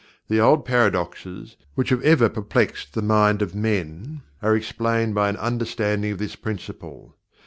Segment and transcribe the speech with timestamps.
[0.29, 5.37] The old paradoxes, which have ever perplexed the mind of men, are explained by an
[5.37, 7.15] understanding of this Principle.